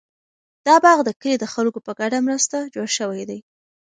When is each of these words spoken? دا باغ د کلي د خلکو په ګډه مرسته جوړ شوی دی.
دا 0.67 0.75
باغ 0.83 0.99
د 1.05 1.09
کلي 1.21 1.35
د 1.39 1.45
خلکو 1.53 1.79
په 1.85 1.91
ګډه 1.99 2.19
مرسته 2.27 2.57
جوړ 2.73 2.87
شوی 2.97 3.23
دی. 3.29 3.39